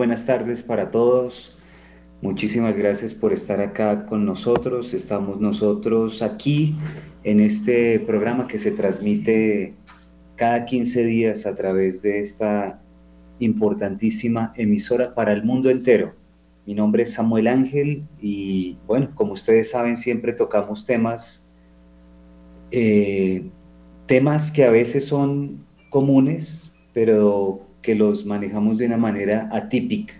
[0.00, 1.58] Buenas tardes para todos.
[2.22, 4.94] Muchísimas gracias por estar acá con nosotros.
[4.94, 6.74] Estamos nosotros aquí
[7.22, 9.74] en este programa que se transmite
[10.36, 12.80] cada 15 días a través de esta
[13.40, 16.14] importantísima emisora para el mundo entero.
[16.64, 21.46] Mi nombre es Samuel Ángel y bueno, como ustedes saben, siempre tocamos temas,
[22.70, 23.50] eh,
[24.06, 30.14] temas que a veces son comunes, pero que los manejamos de una manera atípica.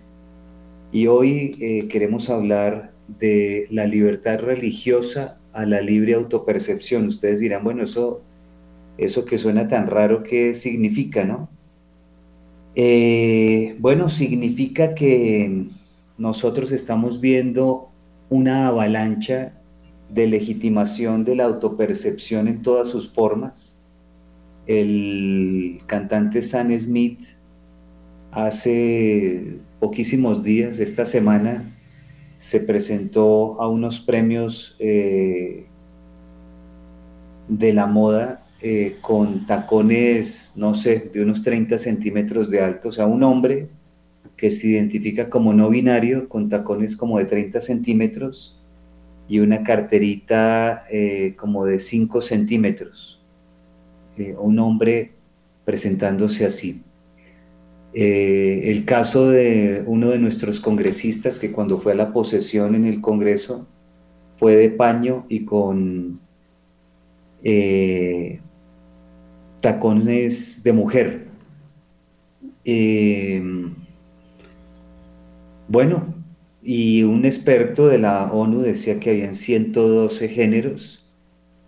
[0.92, 7.08] Y hoy eh, queremos hablar de la libertad religiosa a la libre autopercepción.
[7.08, 8.22] Ustedes dirán, bueno, eso,
[8.98, 11.48] eso que suena tan raro, ¿qué significa, no?
[12.74, 15.66] Eh, bueno, significa que
[16.18, 17.90] nosotros estamos viendo
[18.28, 19.54] una avalancha
[20.08, 23.82] de legitimación de la autopercepción en todas sus formas.
[24.66, 27.24] El cantante Sam Smith
[28.32, 31.76] hace poquísimos días, esta semana,
[32.38, 35.66] se presentó a unos premios eh,
[37.48, 42.92] de la moda eh, con tacones, no sé, de unos 30 centímetros de alto, o
[42.92, 43.68] sea, un hombre
[44.36, 48.58] que se identifica como no binario, con tacones como de 30 centímetros
[49.28, 53.22] y una carterita eh, como de 5 centímetros.
[54.38, 55.12] un hombre
[55.64, 56.82] presentándose así.
[57.92, 62.84] Eh, el caso de uno de nuestros congresistas que cuando fue a la posesión en
[62.84, 63.66] el Congreso
[64.36, 66.20] fue de paño y con
[67.42, 68.40] eh,
[69.60, 71.26] tacones de mujer.
[72.64, 73.42] Eh,
[75.68, 76.14] bueno,
[76.62, 81.06] y un experto de la ONU decía que habían 112 géneros.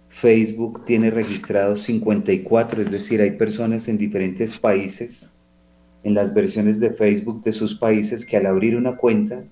[0.09, 5.33] Facebook tiene registrados 54, es decir, hay personas en diferentes países
[6.05, 9.45] en las versiones de Facebook de sus países que al abrir una cuenta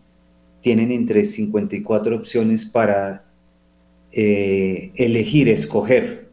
[0.60, 3.24] tienen entre 54 opciones para
[4.12, 6.28] eh, elegir, escoger.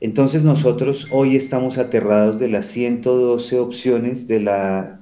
[0.00, 5.00] Entonces nosotros hoy estamos aterrados de las 112 opciones de la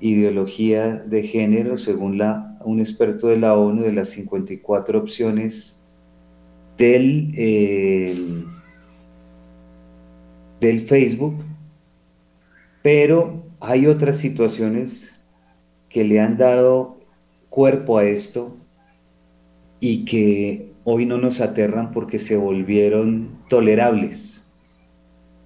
[0.00, 5.82] ideología de género, según la, un experto de la ONU, de las 54 opciones
[6.76, 8.14] del, eh,
[10.60, 11.34] del Facebook
[12.88, 15.20] pero hay otras situaciones
[15.90, 16.98] que le han dado
[17.50, 18.56] cuerpo a esto
[19.78, 24.50] y que hoy no nos aterran porque se volvieron tolerables.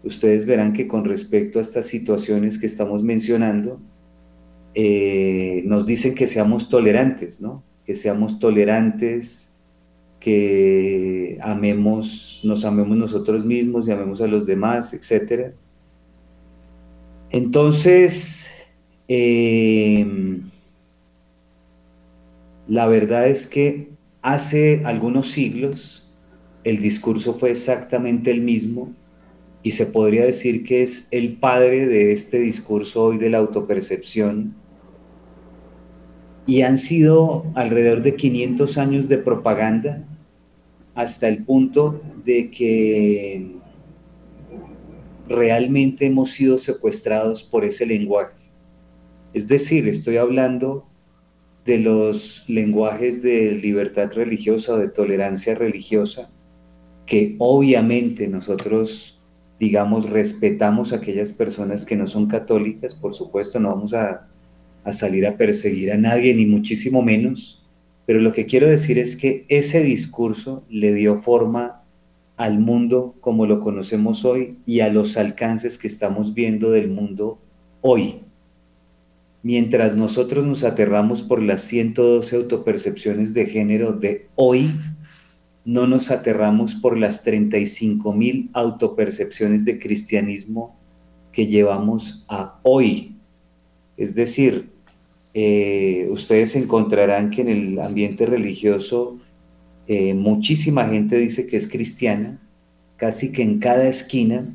[0.04, 3.80] Ustedes verán que con respecto a estas situaciones que estamos mencionando,
[4.74, 7.64] eh, nos dicen que seamos tolerantes, ¿no?
[7.84, 9.52] Que seamos tolerantes,
[10.20, 15.54] que amemos, nos amemos nosotros mismos y amemos a los demás, etcétera.
[17.32, 18.52] Entonces,
[19.08, 20.42] em,
[22.68, 23.88] la verdad es que
[24.20, 26.10] hace algunos siglos
[26.62, 28.92] el discurso fue exactamente el mismo
[29.62, 34.54] y se podría decir que es el padre de este discurso hoy de la autopercepción.
[36.46, 40.04] Y han sido alrededor de 500 años de propaganda
[40.94, 43.61] hasta el punto de que
[45.28, 48.50] realmente hemos sido secuestrados por ese lenguaje.
[49.32, 50.86] Es decir, estoy hablando
[51.64, 56.30] de los lenguajes de libertad religiosa o de tolerancia religiosa,
[57.06, 59.20] que obviamente nosotros,
[59.58, 64.28] digamos, respetamos a aquellas personas que no son católicas, por supuesto, no vamos a,
[64.84, 67.64] a salir a perseguir a nadie, ni muchísimo menos,
[68.06, 71.81] pero lo que quiero decir es que ese discurso le dio forma
[72.42, 77.38] al mundo como lo conocemos hoy y a los alcances que estamos viendo del mundo
[77.82, 78.22] hoy.
[79.44, 84.74] Mientras nosotros nos aterramos por las 112 autopercepciones de género de hoy,
[85.64, 90.74] no nos aterramos por las 35 mil autopercepciones de cristianismo
[91.30, 93.14] que llevamos a hoy.
[93.96, 94.68] Es decir,
[95.32, 99.20] eh, ustedes encontrarán que en el ambiente religioso
[99.86, 102.40] eh, muchísima gente dice que es cristiana,
[102.96, 104.54] casi que en cada esquina,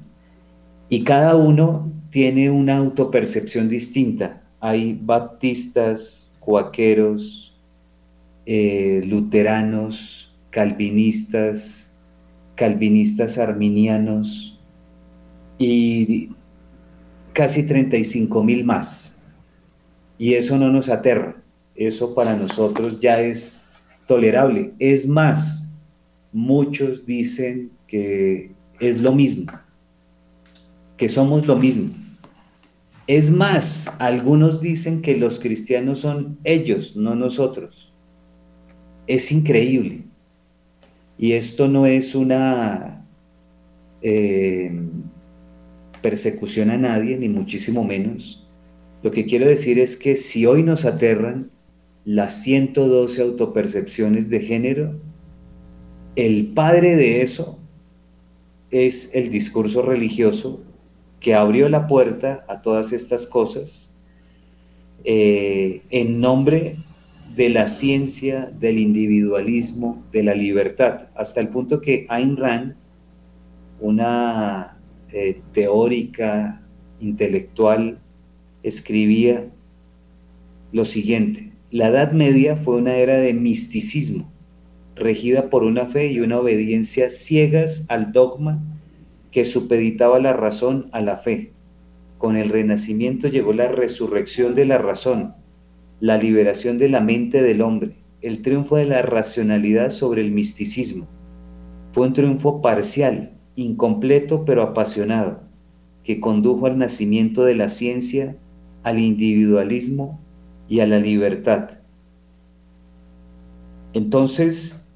[0.89, 4.41] y cada uno tiene una autopercepción distinta.
[4.59, 7.53] Hay baptistas, cuaqueros,
[8.45, 11.93] eh, luteranos, calvinistas,
[12.55, 14.57] calvinistas arminianos
[15.59, 16.29] y
[17.33, 19.17] casi 35 mil más.
[20.17, 21.35] Y eso no nos aterra,
[21.75, 23.66] eso para nosotros ya es
[24.07, 24.73] tolerable.
[24.79, 25.73] Es más,
[26.31, 29.51] muchos dicen que es lo mismo,
[30.97, 31.93] que somos lo mismo.
[33.05, 37.93] Es más, algunos dicen que los cristianos son ellos, no nosotros.
[39.07, 40.03] Es increíble.
[41.17, 43.05] Y esto no es una
[44.01, 44.71] eh,
[46.01, 48.45] persecución a nadie, ni muchísimo menos.
[49.03, 51.49] Lo que quiero decir es que si hoy nos aterran
[52.07, 54.97] las 112 autopercepciones de género,
[56.15, 57.59] el padre de eso
[58.71, 60.63] es el discurso religioso
[61.19, 63.93] que abrió la puerta a todas estas cosas
[65.03, 66.77] eh, en nombre
[67.35, 72.75] de la ciencia, del individualismo, de la libertad, hasta el punto que Ayn Rand,
[73.81, 74.79] una
[75.11, 76.65] eh, teórica
[77.01, 77.99] intelectual,
[78.63, 79.51] escribía
[80.71, 84.31] lo siguiente, la Edad Media fue una era de misticismo,
[84.95, 88.63] regida por una fe y una obediencia ciegas al dogma
[89.31, 91.51] que supeditaba la razón a la fe.
[92.19, 95.35] Con el renacimiento llegó la resurrección de la razón,
[95.99, 101.09] la liberación de la mente del hombre, el triunfo de la racionalidad sobre el misticismo.
[101.91, 105.41] Fue un triunfo parcial, incompleto pero apasionado,
[106.05, 108.37] que condujo al nacimiento de la ciencia,
[108.83, 110.21] al individualismo
[110.67, 111.79] y a la libertad.
[113.93, 114.87] Entonces,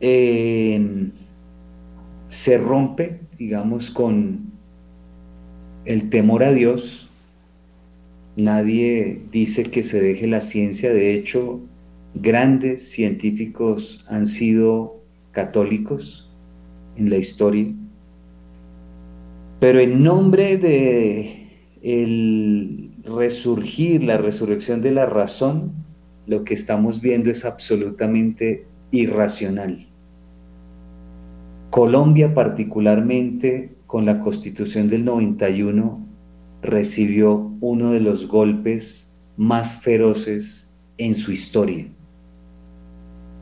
[0.00, 1.12] em,
[2.28, 4.50] se rompe, digamos, con
[5.84, 7.10] el temor a Dios,
[8.36, 11.60] Nadie dice que se deje la ciencia, de hecho,
[12.14, 15.02] grandes científicos han sido
[15.32, 16.30] católicos
[16.96, 17.66] en la historia.
[19.58, 21.48] Pero en nombre de
[21.82, 25.72] el resurgir, la resurrección de la razón,
[26.26, 29.86] lo que estamos viendo es absolutamente irracional.
[31.70, 36.06] Colombia particularmente con la constitución del 91
[36.62, 41.86] recibió uno de los golpes más feroces en su historia.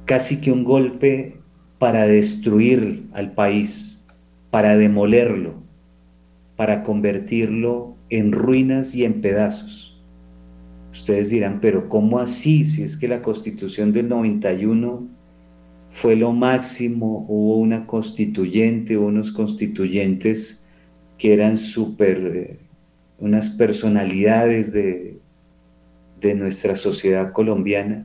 [0.05, 1.41] Casi que un golpe
[1.79, 4.07] para destruir al país,
[4.51, 5.68] para demolerlo,
[6.59, 9.97] para convertirlo en ruinas y en pedazos.
[10.91, 12.65] Ustedes dirán, pero ¿cómo así?
[12.65, 15.07] Si es que la constitución del 91
[15.91, 20.67] fue lo máximo, hubo una constituyente, unos constituyentes
[21.17, 22.59] que eran súper eh,
[23.21, 25.21] unas personalidades de,
[26.21, 28.05] de nuestra sociedad colombiana.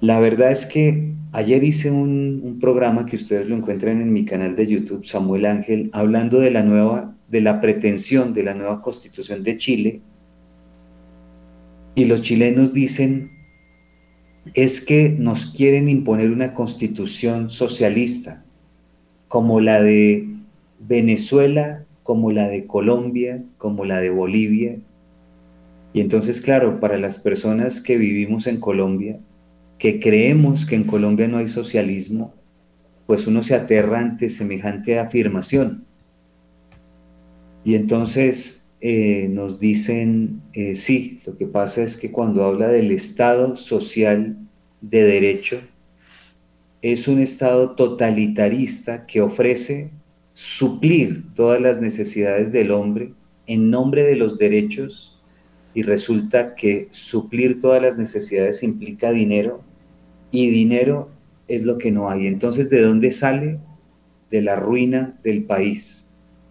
[0.00, 4.54] La verdad es que ayer hice un, programa que ustedes lo encuentran en mi canal
[4.54, 9.42] de YouTube, Samuel Ángel, hablando de la nueva, de la pretensión de la nueva constitución
[9.42, 10.00] de Chile.
[11.94, 13.32] Y los chilenos dicen,
[14.54, 18.44] es que nos quieren imponer una constitución socialista,
[19.28, 20.28] como la de
[20.78, 24.78] Venezuela como la de Colombia, como la de Bolivia.
[25.92, 29.20] Y entonces, claro, para las personas que vivimos en Colombia,
[29.82, 32.32] que creemos que en Colombia no hay socialismo,
[33.04, 35.84] pues uno se aterra ante semejante afirmación.
[37.64, 42.92] Y entonces eh, nos dicen, eh, sí, lo que pasa es que cuando habla del
[42.92, 44.38] Estado social
[44.82, 45.60] de derecho,
[46.80, 49.90] es un Estado totalitarista que ofrece
[50.32, 53.14] suplir todas las necesidades del hombre
[53.48, 55.20] en nombre de los derechos
[55.74, 59.71] y resulta que suplir todas las necesidades implica dinero
[60.32, 61.10] y dinero
[61.46, 62.26] es lo que no hay.
[62.26, 63.60] Entonces, ¿de dónde sale?
[64.30, 66.10] De la ruina del país,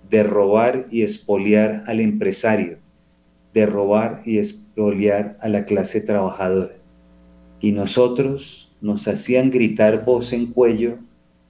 [0.09, 2.77] de robar y expoliar al empresario,
[3.53, 6.75] de robar y expoliar a la clase trabajadora.
[7.59, 10.99] Y nosotros nos hacían gritar voz en cuello,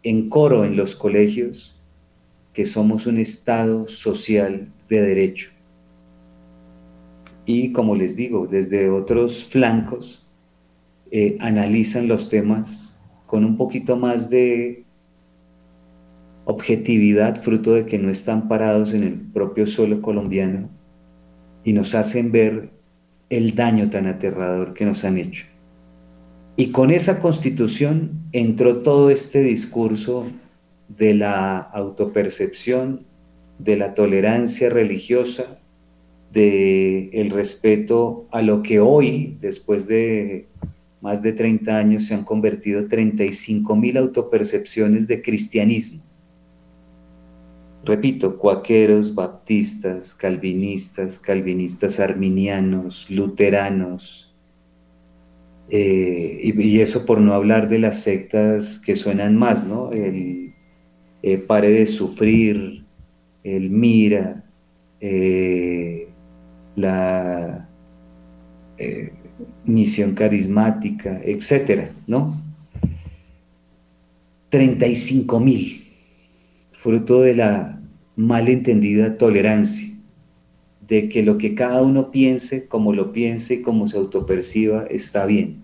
[0.03, 1.77] en coro en los colegios,
[2.53, 5.51] que somos un Estado social de derecho.
[7.45, 10.20] Y como les digo, desde otros flancos
[11.11, 14.85] eh, analizan los temas con un poquito más de
[16.45, 20.69] objetividad, fruto de que no están parados en el propio suelo colombiano
[21.63, 22.71] y nos hacen ver
[23.29, 25.45] el daño tan aterrador que nos han hecho.
[26.55, 30.27] Y con esa constitución entró todo este discurso
[30.89, 33.05] de la autopercepción,
[33.59, 35.59] de la tolerancia religiosa,
[36.33, 40.47] de el respeto a lo que hoy, después de
[41.01, 46.03] más de 30 años, se han convertido 35 mil autopercepciones de cristianismo.
[47.83, 54.35] Repito, cuaqueros, baptistas, calvinistas, calvinistas arminianos, luteranos,
[55.69, 59.89] eh, y, eso por no hablar de las sectas que suenan más, ¿no?
[61.23, 62.83] Eh, pare de sufrir,
[63.43, 64.43] el mira,
[64.99, 66.09] eh,
[66.75, 67.69] la
[68.77, 69.13] eh,
[69.65, 72.35] misión carismática, etcétera, ¿no?
[74.49, 75.81] 35 mil,
[76.73, 77.79] fruto de la
[78.15, 79.87] malentendida tolerancia,
[80.87, 85.25] de que lo que cada uno piense, como lo piense y como se autoperciba, está
[85.25, 85.63] bien.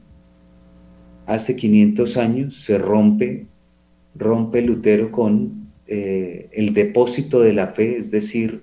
[1.26, 3.46] Hace 500 años se rompe,
[4.16, 8.62] rompe Lutero con eh, el depósito de la fe, es decir,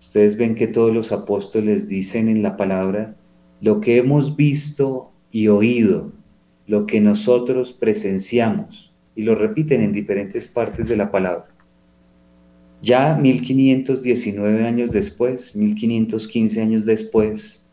[0.00, 3.17] ustedes ven que todos los apóstoles dicen en la palabra,
[3.60, 6.12] lo que hemos visto y oído,
[6.66, 11.48] lo que nosotros presenciamos, y lo repiten en diferentes partes de la palabra.
[12.80, 17.68] Ya 1519 años después, 1515 años después,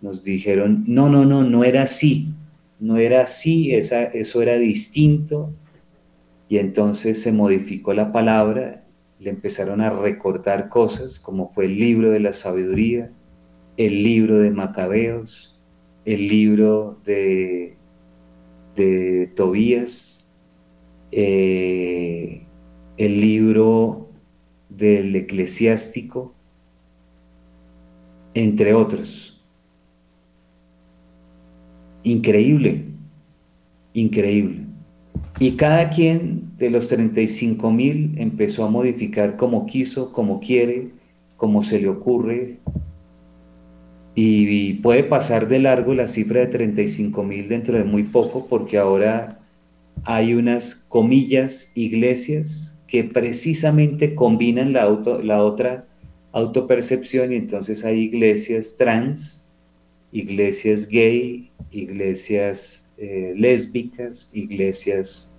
[0.00, 2.34] nos dijeron, no, no, no, no era así,
[2.80, 5.52] no era así, esa, eso era distinto,
[6.48, 8.84] y entonces se modificó la palabra,
[9.20, 13.12] le empezaron a recortar cosas, como fue el libro de la sabiduría,
[13.78, 15.56] el libro de Macabeos,
[16.04, 17.76] el libro de,
[19.34, 20.28] Tobías,
[21.12, 22.42] eh,
[22.96, 24.08] el libro
[24.68, 26.34] del eclesiástico,
[28.34, 29.40] entre otros.
[32.02, 32.84] Increíble,
[33.94, 34.58] increíble.
[35.38, 40.88] Y cada quien de los 35 mil empezó a modificar como quiso, como quiere,
[41.36, 42.58] como se le ocurre,
[44.20, 48.76] y puede pasar de largo la cifra de 35 mil dentro de muy poco porque
[48.76, 49.38] ahora
[50.02, 55.86] hay unas comillas iglesias que precisamente combinan la, auto, la otra
[56.32, 59.44] autopercepción y entonces hay iglesias trans,
[60.10, 65.32] iglesias gay, iglesias eh, lésbicas, iglesias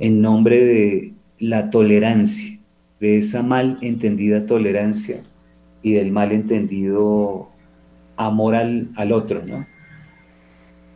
[0.00, 2.58] en nombre de la tolerancia,
[2.98, 5.22] de esa mal entendida tolerancia
[5.84, 7.50] y del mal entendido
[8.18, 9.66] amor al, otro, ¿no?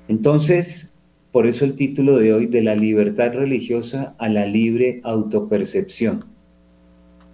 [0.08, 1.00] Entonces,
[1.30, 6.26] por eso el título de hoy, de la libertad religiosa a la libre autopercepción.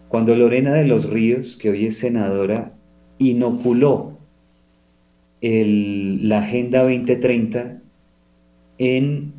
[0.09, 2.73] Cuando Lorena de los Ríos, que hoy es senadora,
[3.19, 4.19] inoculó
[5.41, 7.81] la Agenda 2030
[8.79, 9.33] en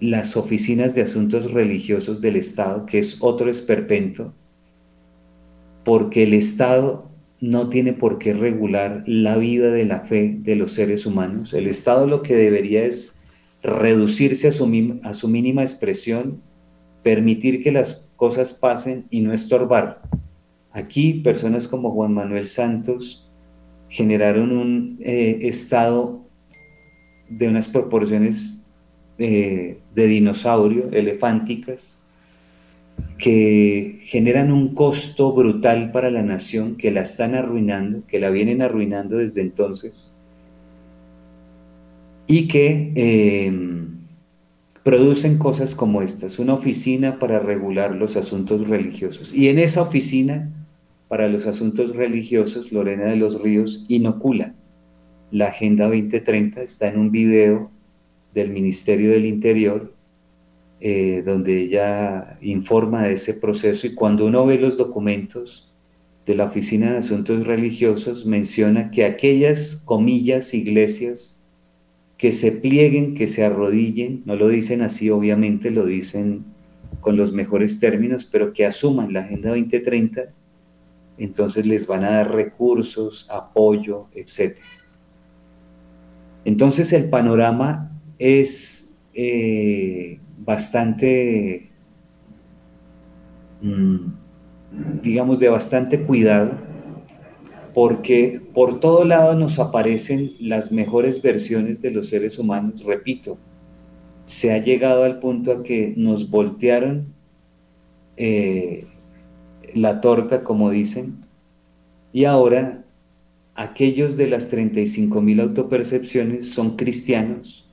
[0.00, 4.34] las oficinas de asuntos religiosos del Estado, que es otro esperpento,
[5.84, 7.13] porque el Estado
[7.44, 11.52] no tiene por qué regular la vida de la fe de los seres humanos.
[11.52, 13.20] El Estado lo que debería es
[13.62, 16.40] reducirse a su, a su mínima expresión,
[17.02, 20.00] permitir que las cosas pasen y no estorbar.
[20.72, 23.30] Aquí personas como Juan Manuel Santos
[23.88, 26.24] generaron un eh, Estado
[27.28, 28.66] de unas proporciones
[29.18, 32.02] eh, de dinosaurio, elefánticas,
[33.18, 38.60] que generan un costo brutal para la nación, que la están arruinando, que la vienen
[38.60, 40.20] arruinando desde entonces,
[42.26, 43.98] y que em,
[44.82, 49.32] producen cosas como estas, una oficina para regular los asuntos religiosos.
[49.32, 50.52] Y en esa oficina,
[51.08, 54.54] para los asuntos religiosos, Lorena de los Ríos inocula
[55.30, 57.70] la Agenda 2030, está en un video
[58.34, 59.94] del Ministerio del Interior
[60.86, 65.72] eh, donde ella informa de ese proceso y cuando uno ve los documentos
[66.26, 71.42] de la Oficina de Asuntos Religiosos, menciona que aquellas, comillas, iglesias
[72.18, 76.44] que se plieguen, que se arrodillen, no lo dicen así, obviamente lo dicen
[77.00, 80.34] con los mejores términos, pero que asuman la Agenda 2030,
[81.16, 84.58] entonces les van a dar recursos, apoyo, etc.
[86.44, 91.70] Entonces el panorama es eh, bastante,
[93.62, 93.96] mm,
[95.02, 96.52] digamos, de bastante cuidado,
[97.72, 102.84] porque por todo lado nos aparecen las mejores versiones de los seres humanos.
[102.84, 103.38] Repito,
[104.26, 107.12] se ha llegado al punto a que nos voltearon
[108.16, 108.86] eh,
[109.74, 111.24] la torta, como dicen,
[112.12, 112.84] y ahora
[113.54, 117.63] aquellos de las 35 mil autopercepciones son cristianos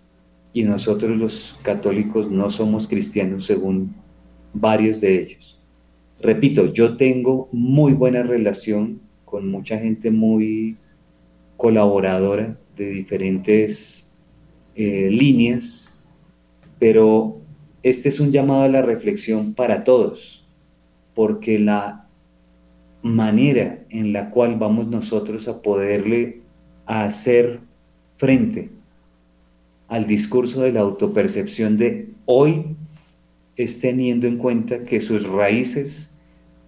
[0.53, 3.96] y nosotros los católicos no somos cristianos según
[4.53, 5.60] varios de ellos.
[6.20, 10.77] Repito, yo tengo muy buena relación con mucha gente muy
[11.58, 14.13] colaboradora de diferentes
[14.75, 16.03] eh, líneas,
[16.79, 17.39] pero
[17.81, 20.46] este es un llamado a la reflexión para todos,
[21.15, 22.08] porque la
[23.01, 26.41] manera en la cual vamos nosotros a poderle
[26.86, 27.62] hacer
[28.17, 28.70] frente
[29.92, 32.78] al discurso de la autopercepción de hoy
[33.58, 36.18] es teniendo en cuenta que sus raíces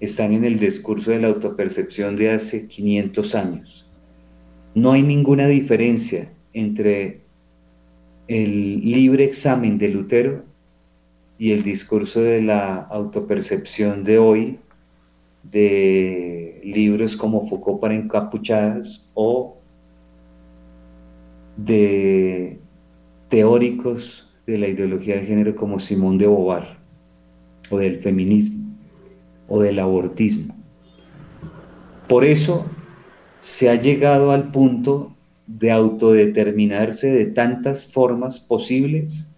[0.02, 3.90] están en el discurso de la autopercepción de hace 500 años.
[4.76, 7.22] No hay ninguna diferencia entre
[8.28, 10.44] el libre examen de Lutero
[11.38, 14.60] y el discurso de la autopercepción de hoy
[15.50, 19.60] de libros como Foucault para encapuchadas o
[21.56, 22.60] de
[23.34, 26.78] teóricos de la ideología de género como Simón de Beauvoir
[27.72, 28.76] o del feminismo
[29.48, 30.56] o del abortismo.
[32.08, 32.64] Por eso
[33.42, 35.16] se ha llegado al punto
[35.48, 39.34] de autodeterminarse de tantas formas posibles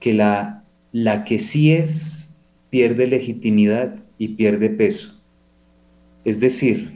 [0.00, 2.34] que la, la que sí es
[2.70, 5.20] pierde legitimidad y pierde peso.
[6.24, 6.90] Es decir,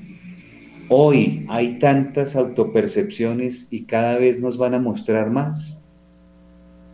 [0.88, 5.82] hoy hay tantas autopercepciones y cada vez nos van a mostrar más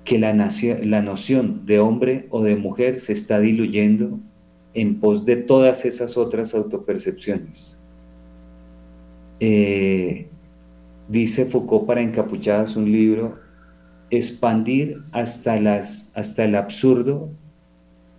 [0.04, 4.18] que la, la noción de hombre o de mujer se está diluyendo
[4.74, 7.80] en pos de todas esas otras autopercepciones.
[9.38, 10.28] Eh,
[11.08, 13.38] dice Foucault para Encapuchadas un libro,
[14.10, 17.30] expandir hasta, las, hasta el absurdo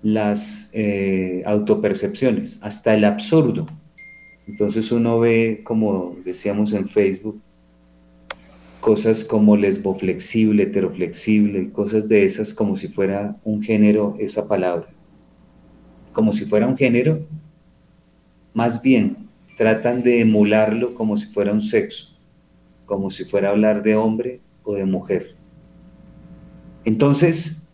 [0.02, 3.68] las eh, autopercepciones, hasta el absurdo.
[4.48, 7.42] Entonces uno ve, como decíamos en Facebook,
[8.84, 14.90] cosas como lesboflexible, heteroflexible, cosas de esas como si fuera un género esa palabra.
[16.12, 17.26] Como si fuera un género,
[18.54, 22.10] más bien tratan de emularlo como si fuera un sexo,
[22.86, 25.34] como si fuera hablar de hombre o de mujer.
[26.84, 27.70] Entonces,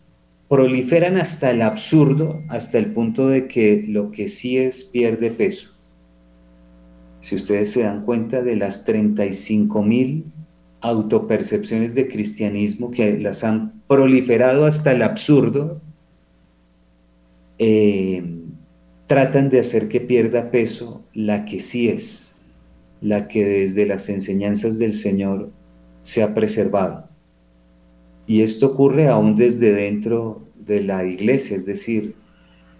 [0.48, 5.70] proliferan hasta el absurdo, hasta el punto de que lo que sí es pierde peso.
[7.18, 10.32] Si ustedes se dan cuenta de las 35 mil
[10.80, 15.80] autopercepciones de cristianismo que las han proliferado hasta el absurdo,
[17.58, 18.22] eh,
[19.06, 22.34] tratan de hacer que pierda peso la que sí es,
[23.00, 25.50] la que desde las enseñanzas del Señor
[26.02, 27.08] se ha preservado.
[28.26, 32.14] Y esto ocurre aún desde dentro de la iglesia, es decir,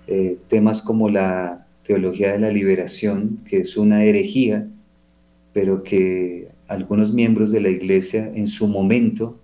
[0.06, 4.68] eh, temas como la teología de la liberación, que es una herejía,
[5.52, 9.40] pero que algunos miembros de la iglesia en su momento,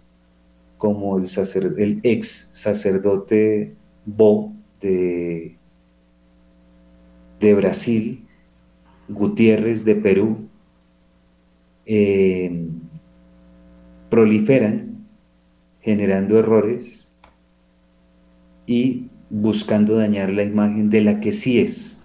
[0.79, 5.57] como el, ex sacerdote Bo de,
[7.41, 8.25] de Brasil,
[9.09, 10.49] Gutiérrez de Perú,
[11.85, 12.65] eh,
[14.09, 15.05] proliferan
[15.81, 17.13] generando errores
[18.67, 22.05] y buscando dañar la imagen de la que sí es.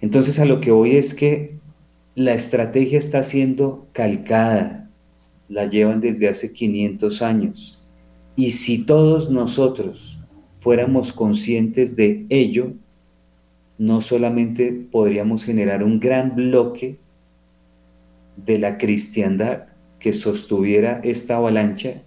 [0.00, 1.51] Entonces a lo que voy es que
[2.14, 4.90] la estrategia está siendo calcada,
[5.48, 7.80] la llevan desde hace 500 años.
[8.36, 10.18] Y si todos nosotros
[10.60, 12.72] fuéramos conscientes de ello,
[13.78, 16.98] no solamente podríamos generar un gran bloque
[18.36, 19.66] de la cristiandad
[19.98, 22.02] que sostuviera esta avalancha,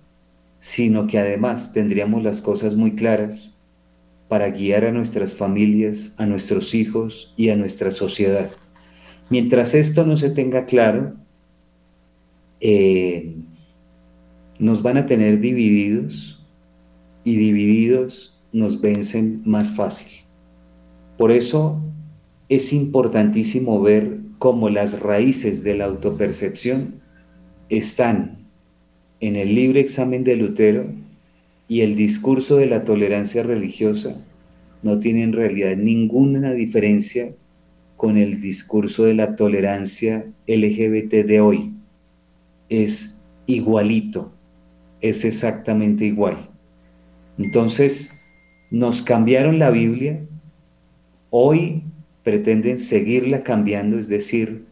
[0.59, 3.59] sino que además tendríamos las cosas muy claras
[4.27, 8.49] para guiar a nuestras familias, a nuestros hijos y a nuestra sociedad.
[9.29, 11.15] Mientras esto no se tenga claro,
[12.59, 13.35] eh,
[14.59, 16.43] nos van a tener divididos
[17.23, 20.07] y divididos nos vencen más fácil.
[21.17, 21.81] Por eso
[22.49, 27.01] es importantísimo ver cómo las raíces de la autopercepción
[27.69, 28.45] están
[29.19, 30.85] en el libre examen de Lutero
[31.67, 34.15] y el discurso de la tolerancia religiosa
[34.83, 37.33] no tiene en realidad ninguna diferencia
[37.97, 41.73] con el discurso de la tolerancia LGBT de hoy.
[42.69, 44.33] Es igualito,
[45.01, 46.49] es exactamente igual.
[47.37, 48.11] Entonces,
[48.71, 50.19] nos cambiaron la Biblia,
[51.29, 51.83] hoy
[52.23, 54.65] pretenden seguirla cambiando, es decir,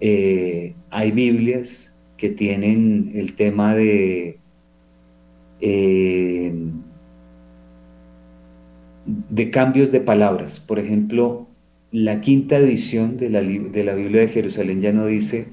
[0.00, 4.38] eh, hay Biblias que tienen el tema de
[5.60, 6.52] eh,
[9.06, 10.60] de cambios de palabras.
[10.60, 11.43] Por ejemplo,
[11.94, 15.46] la quinta edición de la, de la Biblia de Jerusalén ya no dice,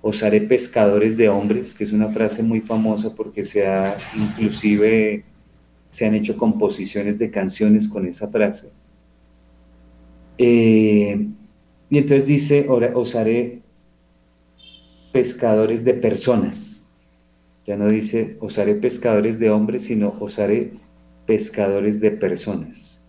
[0.00, 5.22] os haré pescadores de hombres, que es una frase muy famosa porque se ha, inclusive
[5.90, 8.72] se han hecho composiciones de canciones con esa frase.
[10.38, 11.28] Eh,
[11.90, 13.60] y entonces dice, os haré
[15.12, 16.88] pescadores de personas.
[17.66, 20.72] Ya no dice, os haré pescadores de hombres, sino os haré
[21.26, 23.04] pescadores de personas.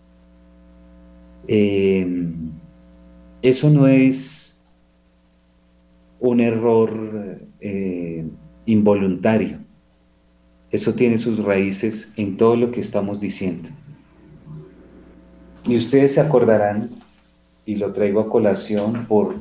[1.48, 2.06] Eh,
[3.44, 4.56] eso no es
[6.18, 8.24] un error eh,
[8.64, 9.58] involuntario.
[10.70, 13.68] Eso tiene sus raíces en todo lo que estamos diciendo.
[15.66, 16.88] Y ustedes se acordarán,
[17.66, 19.36] y lo traigo a colación por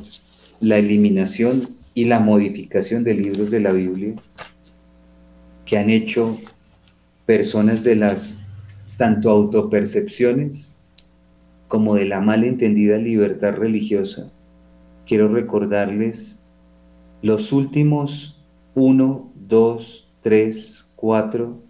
[0.59, 4.15] la eliminación y la modificación de libros de la Biblia
[5.65, 6.37] que han hecho
[7.25, 8.43] personas de las
[8.97, 10.77] tanto autopercepciones
[11.73, 14.31] como de la malentendida libertad religiosa,
[15.07, 16.45] quiero recordarles
[17.23, 21.63] los últimos uno, dos, tres, cuatro,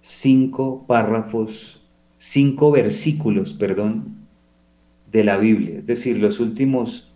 [0.00, 4.16] cinco párrafos, cinco versículos, perdón,
[5.12, 7.12] de la Biblia, es decir, los últimos,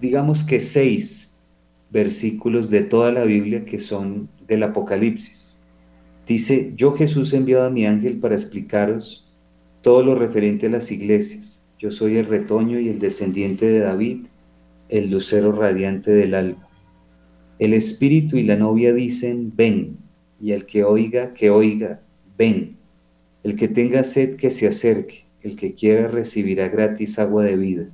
[0.00, 1.34] digamos que seis
[1.90, 5.64] versículos de toda la Biblia que son del Apocalipsis.
[6.28, 9.28] Dice, yo Jesús he enviado a mi ángel para explicaros
[9.80, 11.55] todo lo referente a las iglesias.
[11.78, 14.26] Yo soy el retoño y el descendiente de David,
[14.88, 16.68] el lucero radiante del alba.
[17.58, 19.98] El espíritu y la novia dicen, ven,
[20.40, 22.00] y el que oiga, que oiga,
[22.38, 22.76] ven.
[23.42, 25.26] El que tenga sed, que se acerque.
[25.42, 27.88] El que quiera recibirá gratis agua de vida.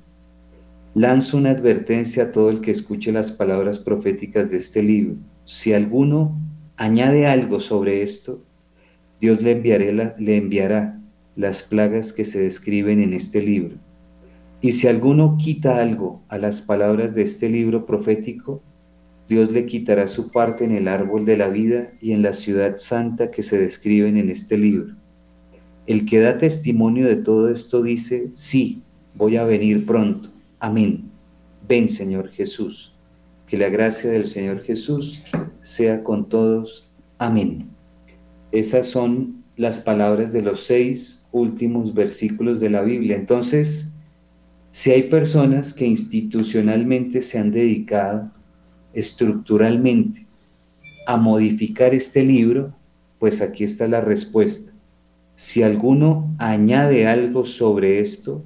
[0.95, 5.17] Lanzo una advertencia a todo el que escuche las palabras proféticas de este libro.
[5.45, 6.39] Si alguno
[6.77, 8.45] añade algo sobre esto,
[9.21, 11.02] Dios le, le enviará
[11.37, 13.77] las plagas que se describen en este libro.
[14.61, 18.63] Y si alguno quita algo a las palabras de este libro profético,
[19.29, 22.77] Dios le quitará su parte en el árbol de la vida y en la ciudad
[22.77, 24.95] santa que se describen en este libro.
[25.87, 28.83] El que da testimonio de todo esto dice, sí,
[29.15, 30.29] voy a venir pronto.
[30.61, 31.11] Amén.
[31.67, 32.95] Ven, Señor Jesús.
[33.47, 35.23] Que la gracia del Señor Jesús
[35.61, 36.89] sea con todos.
[37.19, 37.69] Amén.
[38.53, 43.17] Esas son las palabras de los seis últimos versículos de la Biblia.
[43.17, 43.95] Entonces,
[44.71, 48.31] si hay personas que institucionalmente se han dedicado
[48.93, 50.27] estructuralmente
[51.07, 52.75] a modificar este libro,
[53.19, 54.73] pues aquí está la respuesta.
[55.35, 58.45] Si alguno añade algo sobre esto,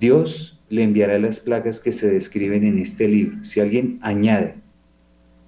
[0.00, 3.44] Dios le enviará las plagas que se describen en este libro.
[3.44, 4.56] Si alguien añade,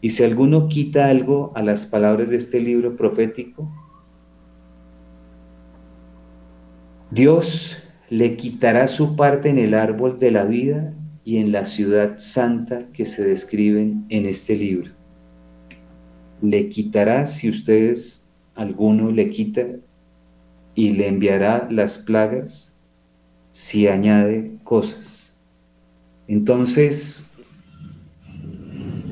[0.01, 3.68] y si alguno quita algo a las palabras de este libro profético,
[7.11, 7.79] Dios
[8.11, 10.92] le quitará su parte en el árbol de la vida
[11.25, 14.90] y en la ciudad santa que se describen en este libro.
[16.42, 19.62] Le quitará, si ustedes alguno le quita,
[20.75, 22.77] y le enviará las plagas
[23.51, 25.38] si añade cosas.
[26.29, 27.31] Entonces,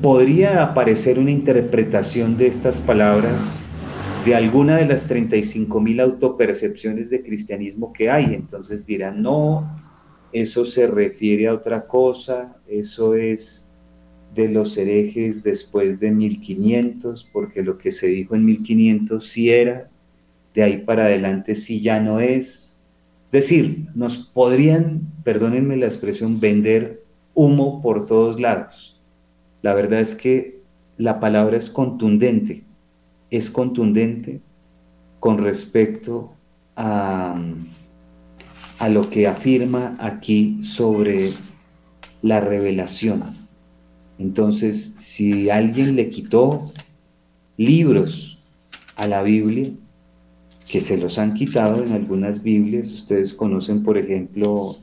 [0.01, 3.65] podría aparecer una interpretación de estas palabras
[4.25, 8.33] de alguna de las 35 mil autopercepciones de cristianismo que hay.
[8.33, 9.79] Entonces dirán, no,
[10.33, 13.71] eso se refiere a otra cosa, eso es
[14.33, 19.89] de los herejes después de 1500, porque lo que se dijo en 1500 sí era,
[20.55, 22.75] de ahí para adelante sí ya no es.
[23.23, 27.03] Es decir, nos podrían, perdónenme la expresión, vender
[27.35, 28.99] humo por todos lados.
[29.61, 30.61] La verdad es que
[30.97, 32.65] la palabra es contundente,
[33.29, 34.41] es contundente
[35.19, 36.33] con respecto
[36.75, 37.35] a,
[38.79, 41.31] a lo que afirma aquí sobre
[42.21, 43.23] la revelación.
[44.17, 46.71] Entonces, si alguien le quitó
[47.57, 48.39] libros
[48.95, 49.71] a la Biblia,
[50.67, 54.77] que se los han quitado en algunas Biblias, ustedes conocen, por ejemplo,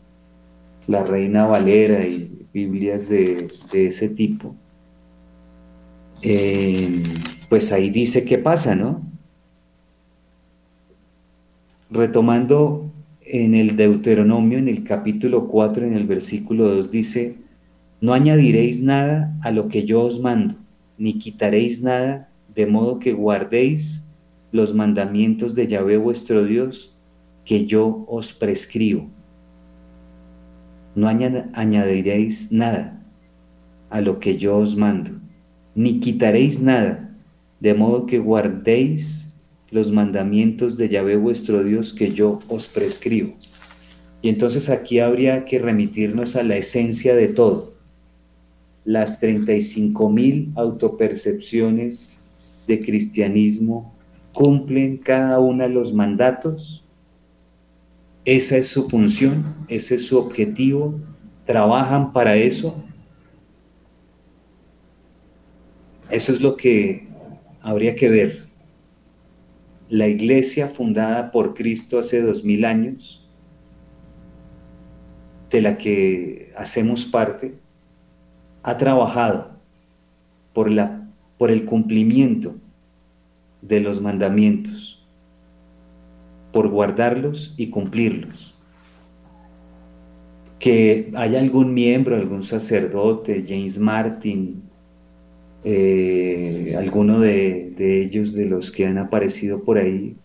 [0.86, 4.54] la Reina Valera y Biblias de, de ese tipo,
[6.22, 7.02] eh,
[7.52, 9.02] pues ahí dice qué pasa, ¿no?
[11.90, 17.36] Retomando en el Deuteronomio, en el capítulo 4, en el versículo 2, dice,
[18.00, 20.54] no añadiréis nada a lo que yo os mando,
[20.96, 24.08] ni quitaréis nada, de modo que guardéis
[24.50, 26.96] los mandamientos de Yahvé vuestro Dios,
[27.44, 29.10] que yo os prescribo.
[30.94, 32.98] No añadiréis nada
[33.90, 35.20] a lo que yo os mando
[35.74, 37.11] ni quitaréis nada,
[37.62, 39.36] de modo que guardéis
[39.70, 43.34] los mandamientos de Yahvé vuestro Dios que yo os prescribo.
[44.20, 47.74] Y entonces aquí habría que remitirnos a la esencia de todo.
[48.84, 52.24] Las 35 mil autopercepciones
[52.66, 53.94] de cristianismo
[54.32, 56.84] cumplen cada una los mandatos.
[58.24, 60.98] Esa es su función, ese es su objetivo,
[61.46, 62.82] trabajan para eso
[66.12, 67.08] Eso es lo que
[67.62, 68.46] habría que ver.
[69.88, 73.28] La iglesia fundada por Cristo hace dos mil años,
[75.50, 77.54] de la que hacemos parte,
[78.62, 79.52] ha trabajado
[80.52, 82.56] por, la, por el cumplimiento
[83.60, 85.06] de los mandamientos,
[86.52, 88.54] por guardarlos y cumplirlos.
[90.58, 94.62] que haya algún miembro, algún sacerdote, James Martin,
[95.64, 100.16] eh, alguno de, ellos, de los que han aparecido por ahí,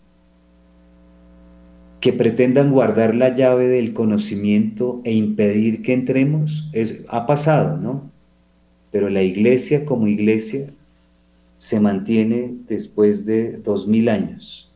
[2.00, 6.70] que pretendan guardar la llave del conocimiento e impedir que entremos,
[7.08, 8.10] ha pasado, ¿no?
[8.90, 10.68] Pero la iglesia como iglesia
[11.56, 14.72] se mantiene después de dos mil años.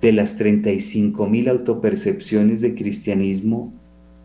[0.00, 3.72] De las 35 mil autopercepciones de cristianismo,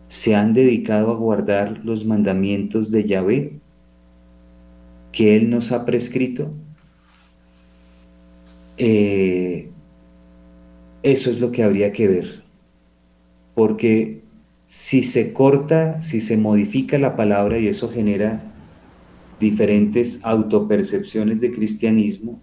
[0.06, 3.60] se han dedicado a guardar los mandamientos de Yahvé
[5.14, 6.52] que Él nos ha prescrito,
[8.76, 9.70] eh,
[11.04, 12.42] eso es lo que habría que ver.
[13.54, 14.22] Porque
[14.66, 18.42] si se corta, si se modifica la palabra y eso genera
[19.38, 22.40] diferentes autopercepciones de cristianismo,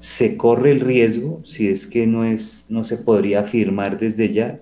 [0.00, 4.60] se corre el riesgo, si es que no es, no se podría afirmar desde ya,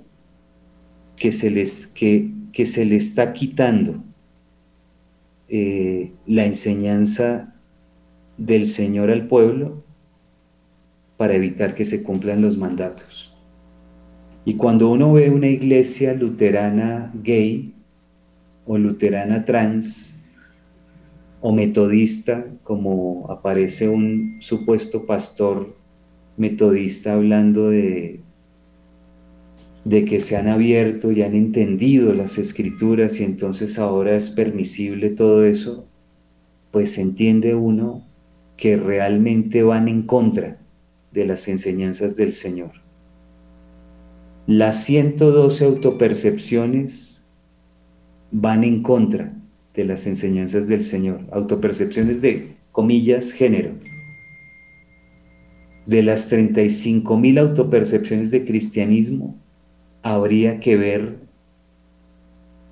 [1.17, 4.05] que se les, que, que se le está quitando
[5.55, 7.55] eh, la enseñanza
[8.39, 9.85] del Señor al pueblo
[11.19, 13.37] para evitar que se cumplan los mandatos.
[14.47, 17.75] Y cuando uno ve una iglesia luterana gay
[18.65, 20.19] o luterana trans
[21.43, 25.77] o metodista, como aparece un supuesto pastor
[26.39, 28.22] metodista hablando de
[29.85, 35.11] de que se han abierto y han entendido las escrituras y entonces ahora es permisible
[35.11, 35.87] todo eso,
[36.71, 38.07] pues entiende uno
[38.57, 40.59] que realmente van en contra
[41.13, 42.71] de las enseñanzas del Señor.
[44.47, 47.25] Las 112 autopercepciones
[48.31, 49.35] van en contra
[49.75, 53.73] de las enseñanzas del Señor, autopercepciones de, comillas, género.
[55.87, 59.42] De las 35 mil autopercepciones de cristianismo,
[60.03, 61.19] habría que ver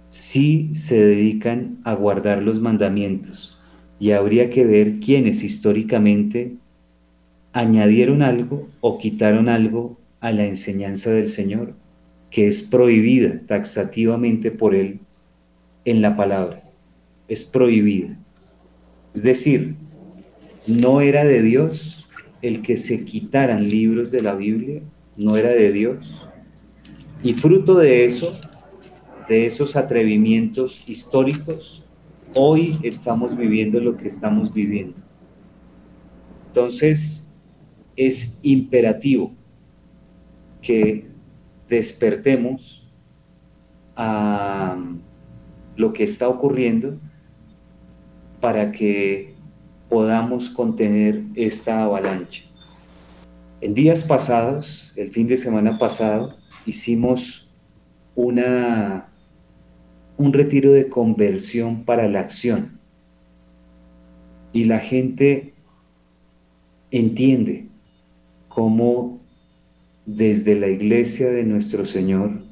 [0.08, 3.60] si se dedican a guardar los mandamientos
[4.00, 6.56] y habría que ver quiénes históricamente
[7.52, 11.74] añadieron algo o quitaron algo a la enseñanza del Señor,
[12.30, 15.00] que es prohibida taxativamente por Él
[15.84, 16.62] en la palabra.
[17.28, 18.18] Es prohibida.
[19.14, 19.74] Es decir,
[20.66, 22.08] no era de Dios
[22.42, 24.82] el que se quitaran libros de la Biblia,
[25.16, 26.29] no era de Dios
[27.22, 28.34] y fruto de eso,
[29.28, 31.84] de esos atrevimientos históricos,
[32.34, 35.02] hoy estamos viviendo lo que estamos viviendo.
[36.46, 37.30] Entonces,
[37.96, 39.32] es imperativo
[40.62, 41.06] que
[41.68, 42.90] despertemos
[43.94, 44.78] a
[45.76, 46.98] lo que está ocurriendo
[48.40, 49.34] para que
[49.88, 52.44] podamos contener esta avalancha.
[53.60, 57.50] En días pasados, el fin de semana pasado, hicimos
[58.14, 59.08] una,
[60.16, 62.78] un retiro de conversión para la acción.
[64.52, 65.54] Y la gente
[66.90, 67.68] entiende
[68.48, 69.20] cómo
[70.06, 72.42] desde la iglesia de nuestro Señor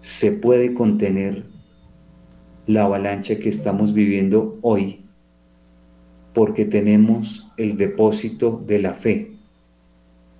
[0.00, 1.46] se puede contener
[2.66, 5.06] la avalancha que estamos viviendo hoy,
[6.34, 9.33] porque tenemos el depósito de la fe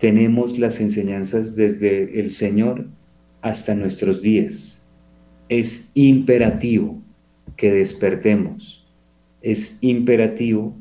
[0.05, 2.85] tenemos las enseñanzas desde el Señor
[3.41, 4.87] hasta nuestros días.
[5.49, 7.01] Es imperativo
[7.57, 8.87] que despertemos,
[9.41, 10.77] es imperativo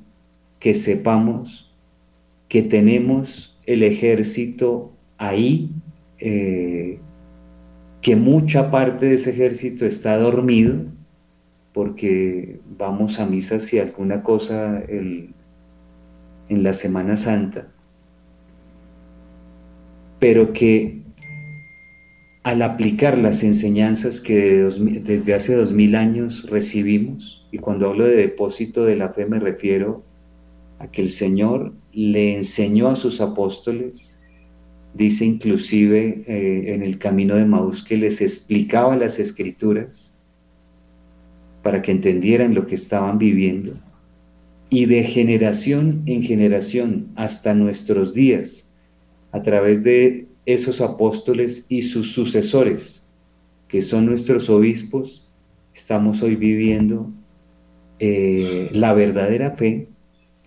[0.59, 1.73] que sepamos
[2.49, 5.71] que tenemos el ejército ahí,
[6.19, 6.99] eh,
[8.01, 10.83] que mucha parte de ese ejército está dormido,
[11.71, 15.33] porque vamos a misa si alguna cosa en
[16.49, 17.72] la Semana Santa,
[20.23, 21.01] pero que
[22.43, 24.63] al aplicar las enseñanzas que
[25.03, 29.41] desde hace dos mil años recibimos, y cuando hablo de depósito de la fe me
[29.41, 30.01] refiero
[30.79, 34.17] a que el Señor le enseñó a sus apóstoles,
[34.93, 40.17] dice inclusive eh, en el camino de Maús que les explicaba las escrituras
[41.63, 43.73] para que entendieran lo que estaban viviendo,
[44.69, 48.69] y de generación en generación hasta nuestros días,
[49.34, 53.10] a través de esos apóstoles y sus sucesores,
[53.67, 55.28] que son nuestros obispos,
[55.74, 57.12] estamos hoy viviendo
[58.00, 59.88] eh, la verdadera fe,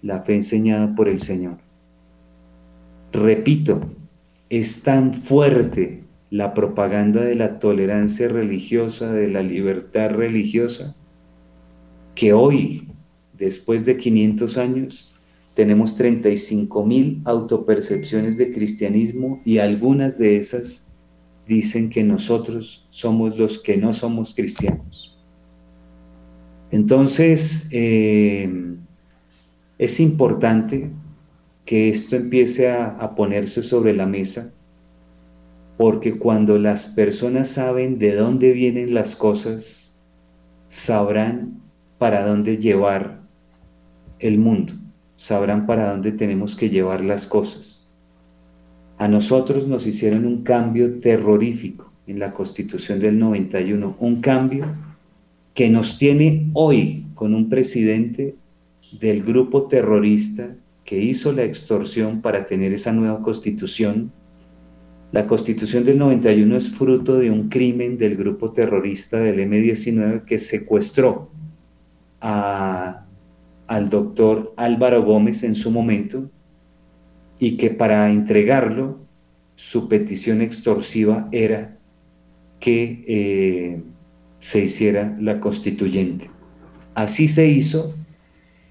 [0.03, 1.59] la fe enseñada por el Señor.
[3.13, 3.81] Repito,
[4.51, 10.95] es tan fuerte la propaganda de la tolerancia religiosa, de la libertad religiosa,
[12.15, 12.89] que hoy,
[13.33, 15.16] después de 500 años,
[15.57, 20.93] tenemos 35 mil autopercepciones de cristianismo y algunas de esas
[21.49, 25.17] dicen que nosotros somos los que no somos cristianos.
[26.71, 28.77] Entonces, eh,
[29.79, 30.91] es importante
[31.65, 34.53] que esto empiece a, a ponerse sobre la mesa,
[35.79, 39.95] porque cuando las personas saben de dónde vienen las cosas,
[40.69, 41.63] sabrán
[41.97, 43.23] para dónde llevar
[44.19, 44.75] el mundo,
[45.17, 47.91] sabrán para dónde tenemos que llevar las cosas.
[48.99, 54.67] A nosotros nos hicieron un cambio terrorífico en la constitución del 91, un cambio
[55.55, 58.37] que nos tiene hoy con un presidente
[59.01, 64.13] del grupo terrorista que hizo la extorsión para tener esa nueva constitución.
[65.13, 70.39] La constitución del 91 es fruto de un crimen del grupo terrorista del M-19 que
[70.39, 71.31] secuestró
[73.67, 76.31] al doctor Álvaro Gómez en su momento
[77.39, 78.99] y que para entregarlo
[79.57, 81.77] su petición extorsiva era
[82.61, 83.83] que eh,
[84.39, 86.31] se hiciera la constituyente.
[86.95, 87.95] Así se hizo,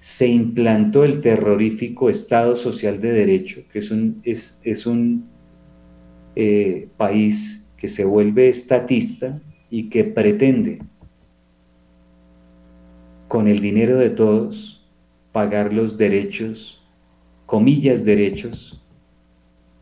[0.00, 5.26] se implantó el terrorífico Estado Social de Derecho, que es un, es, un
[6.34, 10.80] eh, país que se vuelve estatista y que pretende,
[13.28, 14.75] con el dinero de todos,
[15.36, 16.82] pagar los derechos,
[17.44, 18.82] comillas derechos,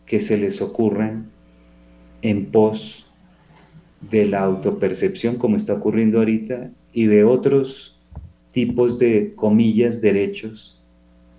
[0.04, 1.30] que se les ocurran
[2.22, 3.06] en pos
[4.00, 8.00] de la autopercepción, como está ocurriendo ahorita, y de otros
[8.50, 10.82] tipos de, comillas, derechos,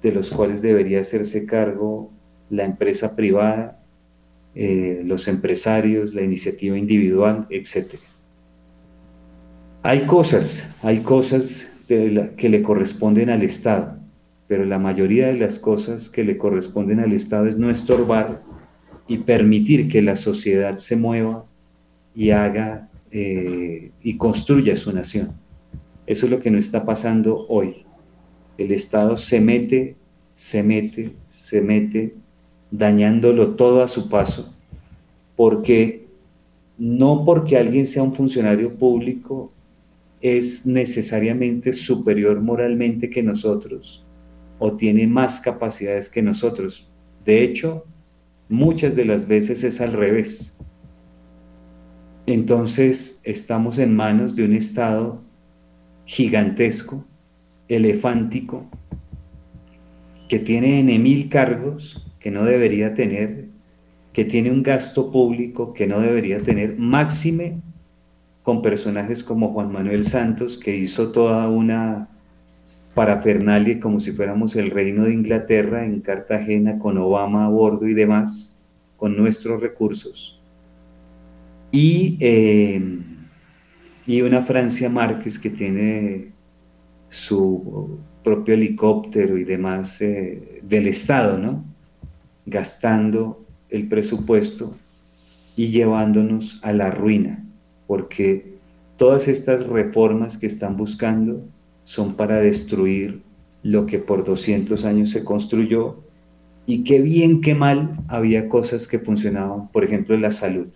[0.02, 2.10] de los cuales debería hacerse cargo
[2.50, 3.84] la empresa privada,
[4.56, 7.96] eh, los empresarios, la iniciativa individual, etc.
[9.84, 14.05] Hay cosas, hay cosas que le corresponden al Estado,
[14.48, 18.42] pero la mayoría de las cosas que le corresponden al Estado es no estorbar
[19.08, 21.46] y permitir que la sociedad se mueva
[22.16, 25.34] y haga eh, y construya su nación.
[26.06, 27.86] Eso es lo que no está pasando hoy.
[28.58, 29.96] El Estado se mete,
[30.36, 32.14] se mete, se mete,
[32.70, 34.54] dañándolo todo a su paso,
[35.36, 36.06] porque
[36.78, 39.52] no porque alguien sea un funcionario público
[40.22, 44.05] es necesariamente superior moralmente que nosotros
[44.60, 46.90] o tiene más capacidades que nosotros.
[47.26, 47.86] De hecho,
[48.50, 50.58] muchas de las veces es al revés.
[52.28, 55.22] Entonces estamos en manos de un Estado
[56.06, 57.06] gigantesco,
[57.68, 58.66] elefántico,
[60.28, 63.50] que tiene en mil cargos que no debería tener,
[64.14, 67.62] que tiene un gasto público que no debería tener, máxime
[68.42, 72.15] con personajes como Juan Manuel Santos, que hizo toda una
[72.96, 77.94] parafernalia como si fuéramos el reino de Inglaterra en Cartagena con Obama a bordo y
[77.94, 78.58] demás,
[78.98, 80.42] con nuestros recursos.
[81.72, 82.82] Y, eh,
[84.08, 86.32] y una Francia Márquez que tiene
[87.10, 91.66] su propio helicóptero y demás eh, del Estado, ¿no?
[92.46, 94.76] Gastando el presupuesto
[95.58, 97.44] y llevándonos a la ruina,
[97.88, 98.56] porque
[98.96, 101.46] todas estas reformas que están buscando
[101.86, 103.22] son para destruir
[103.64, 106.04] lo que por 200 años se construyó
[106.66, 110.68] y qué bien, qué mal había cosas que funcionaban, por ejemplo, la salud.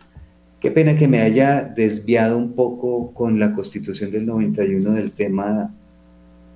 [0.60, 5.76] Qué pena que me haya desviado un poco con la constitución del 91 del tema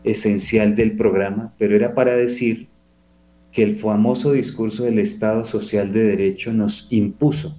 [0.03, 2.67] esencial del programa, pero era para decir
[3.51, 7.57] que el famoso discurso del Estado Social de Derecho nos impuso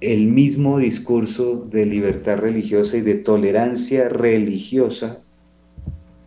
[0.00, 5.21] el mismo discurso de libertad religiosa y de tolerancia religiosa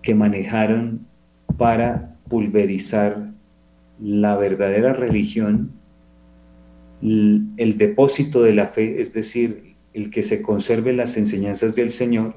[0.05, 1.07] que manejaron
[1.57, 3.33] para pulverizar
[3.99, 5.71] la verdadera religión,
[7.01, 12.35] el depósito de la fe, es decir, el que se conserve las enseñanzas del Señor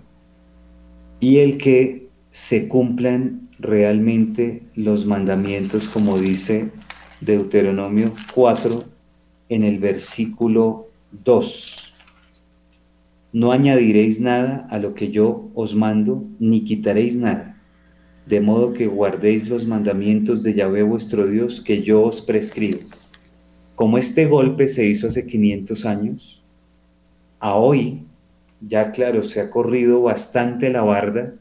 [1.20, 6.70] y el que se cumplan realmente los mandamientos, como dice
[7.20, 8.84] Deuteronomio 4
[9.50, 10.86] en el versículo
[11.24, 11.94] 2.
[13.34, 17.56] No añadiréis nada a lo que yo os mando, ni quitaréis nada
[18.28, 22.80] de modo que guardéis los mandamientos de Yahvé vuestro Dios que yo os prescribo.
[23.74, 26.42] Como este golpe se hizo hace 500 años,
[27.40, 28.02] a hoy
[28.60, 31.34] ya claro, se ha corrido bastante la barda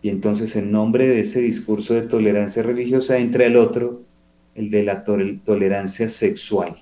[0.00, 4.02] y entonces en nombre de ese discurso de tolerancia religiosa entra el otro,
[4.54, 6.76] el de la tolerancia sexual.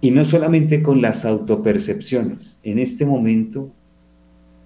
[0.00, 2.58] Y no solamente con las autopercepciones.
[2.64, 3.70] En este momento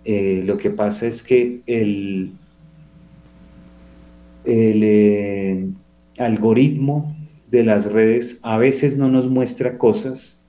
[0.04, 2.32] eh, lo que pasa es que el
[4.46, 5.66] el eh,
[6.18, 7.14] algoritmo
[7.50, 10.44] de las redes a veces no nos muestra cosas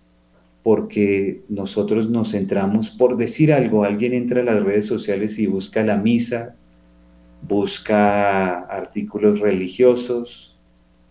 [0.64, 5.84] porque nosotros nos centramos por decir algo, alguien entra a las redes sociales y busca
[5.84, 6.56] la misa,
[7.48, 10.58] busca artículos religiosos,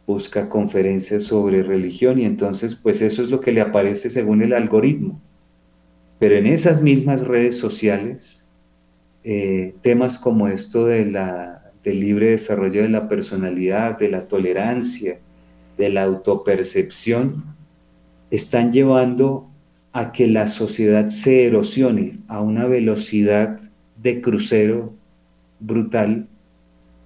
[0.06, 4.52] busca conferencias sobre religión y entonces pues eso es lo que le aparece según el
[4.52, 5.20] algoritmo.
[6.18, 8.46] Pero en esas mismas redes sociales,
[9.24, 15.20] eh, temas como esto de la, del libre desarrollo de la personalidad, de la tolerancia,
[15.78, 17.44] de la autopercepción,
[18.28, 19.48] están llevando
[19.92, 23.60] a que la sociedad se erosione a una velocidad
[24.02, 24.94] de crucero
[25.60, 26.26] brutal,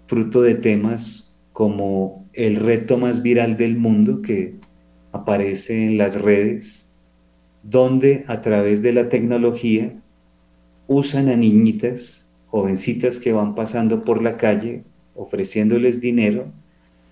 [0.06, 4.54] fruto de temas como el reto más viral del mundo que
[5.12, 6.90] aparece en las redes,
[7.62, 9.92] donde a través de la tecnología
[10.86, 12.19] usan a niñitas,
[12.50, 14.84] jovencitas que van pasando por la calle,
[15.14, 16.46] ofreciéndoles dinero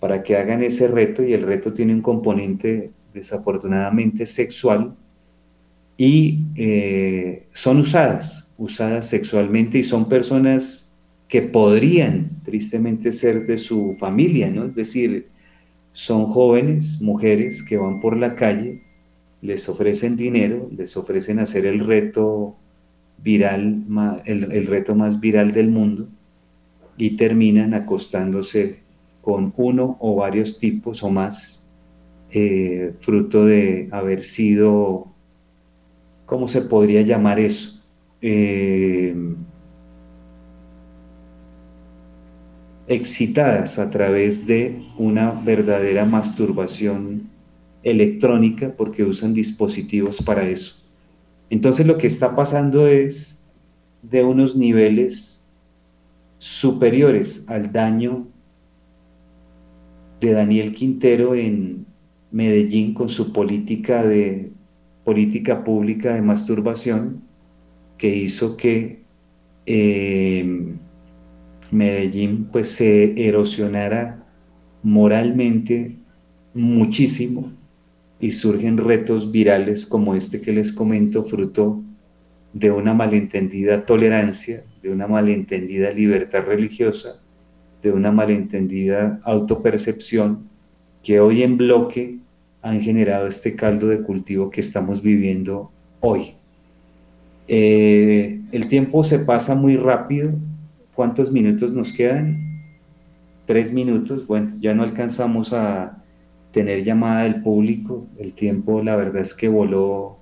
[0.00, 4.94] para que hagan ese reto y el reto tiene un componente desafortunadamente sexual
[5.96, 13.96] y eh, son usadas, usadas sexualmente y son personas que podrían tristemente ser de su
[13.98, 14.64] familia, ¿no?
[14.64, 15.28] Es decir,
[15.92, 18.82] son jóvenes, mujeres que van por la calle,
[19.42, 22.56] les ofrecen dinero, les ofrecen hacer el reto
[23.22, 23.84] viral,
[24.24, 26.08] el, reto más viral del mundo
[26.96, 28.80] y terminan acostándose
[29.20, 31.70] con uno o varios tipos o más,
[32.30, 35.08] eh, fruto de haber sido,
[36.26, 37.82] ¿cómo se podría llamar eso?
[38.20, 39.14] Eh,
[42.88, 47.28] excitadas a través de una verdadera masturbación
[47.82, 50.77] electrónica porque usan dispositivos para eso.
[51.50, 53.44] Entonces lo que está pasando es
[54.02, 55.44] de unos niveles
[56.38, 58.26] superiores al daño
[60.20, 61.86] de Daniel Quintero en
[62.30, 64.50] Medellín con su política de
[65.04, 67.22] política pública de masturbación
[67.96, 69.02] que hizo que
[69.66, 70.74] eh,
[71.70, 74.24] Medellín pues se erosionara
[74.82, 75.96] moralmente
[76.54, 77.52] muchísimo
[78.20, 81.82] y surgen retos virales como este que les comento, fruto
[82.52, 87.20] de una malentendida tolerancia, de una malentendida libertad religiosa,
[87.82, 90.48] de una malentendida autopercepción
[91.02, 92.18] que hoy en bloque
[92.62, 96.34] han generado este caldo de cultivo que estamos viviendo hoy.
[97.46, 100.32] Eh, el tiempo se pasa muy rápido.
[100.94, 102.62] ¿Cuántos minutos nos quedan?
[103.46, 104.26] Tres minutos.
[104.26, 105.97] Bueno, ya no alcanzamos a
[106.52, 108.06] tener llamada del público.
[108.18, 110.18] El tiempo, la verdad es que voló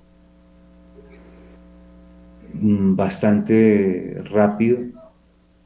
[2.53, 4.79] mm, bastante rápido.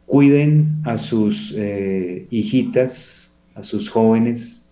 [0.06, 4.70] Cuiden a sus eh, hijitas, a sus jóvenes.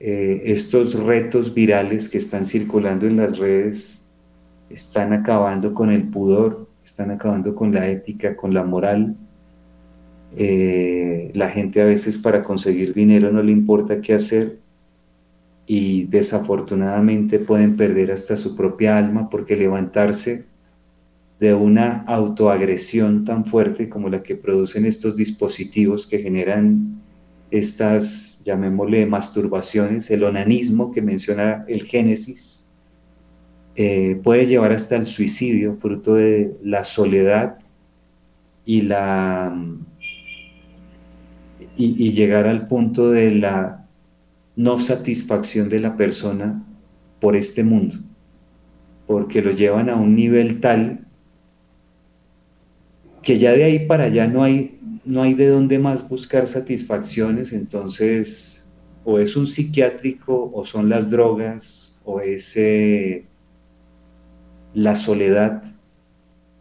[0.00, 4.04] Eh, estos retos virales que están circulando en las redes
[4.70, 9.16] están acabando con el pudor, están acabando con la ética, con la moral.
[10.36, 14.58] Eh, la gente a veces para conseguir dinero no le importa qué hacer
[15.70, 20.46] y desafortunadamente pueden perder hasta su propia alma porque levantarse
[21.38, 27.02] de una autoagresión tan fuerte como la que producen estos dispositivos que generan
[27.50, 32.70] estas, llamémosle, masturbaciones, el onanismo que menciona el Génesis,
[33.76, 37.58] eh, puede llevar hasta el suicidio, fruto de la soledad
[38.64, 39.54] y la
[41.76, 43.77] y llegar al punto de la
[44.58, 46.64] no satisfacción de la persona
[47.20, 47.96] por este mundo,
[49.06, 51.06] porque lo llevan a un nivel tal
[53.22, 57.52] que ya de ahí para allá no hay, no hay de dónde más buscar satisfacciones,
[57.52, 58.68] entonces
[59.04, 63.26] o es un psiquiátrico o son las drogas o es eh,
[64.74, 65.62] la soledad,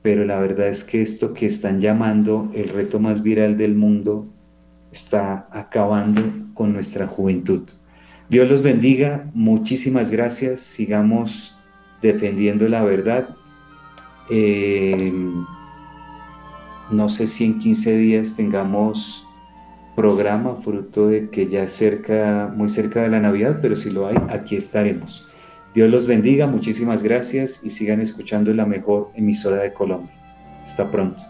[0.03, 4.27] pero la verdad es que esto que están llamando el reto más viral del mundo
[4.91, 6.21] está acabando
[6.53, 7.67] con nuestra juventud.
[8.29, 11.57] Dios los bendiga, muchísimas gracias, sigamos
[12.01, 13.29] defendiendo la verdad.
[14.29, 15.13] Eh,
[16.91, 19.25] no sé si en 15 días tengamos
[19.95, 24.15] programa, fruto de que ya cerca, muy cerca de la Navidad, pero si lo hay,
[24.29, 25.27] aquí estaremos.
[25.73, 30.13] Dios los bendiga, muchísimas gracias y sigan escuchando la mejor emisora de Colombia.
[30.63, 31.23] Hasta pronto.